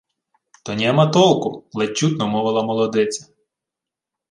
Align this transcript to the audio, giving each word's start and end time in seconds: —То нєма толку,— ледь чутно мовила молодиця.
—То 0.63 0.73
нєма 0.75 1.07
толку,— 1.07 1.65
ледь 1.73 1.97
чутно 1.97 2.27
мовила 2.27 2.63
молодиця. 2.63 3.27